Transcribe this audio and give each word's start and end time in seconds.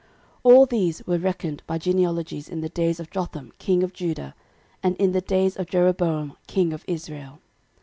13:005:017 0.43 0.55
All 0.55 0.65
these 0.65 1.05
were 1.05 1.17
reckoned 1.19 1.61
by 1.67 1.77
genealogies 1.77 2.49
in 2.49 2.61
the 2.61 2.69
days 2.69 2.99
of 2.99 3.11
Jotham 3.11 3.51
king 3.59 3.83
of 3.83 3.93
Judah, 3.93 4.33
and 4.81 4.95
in 4.95 5.11
the 5.11 5.21
days 5.21 5.55
of 5.55 5.67
Jeroboam 5.69 6.35
king 6.47 6.73
of 6.73 6.83
Israel. 6.87 7.37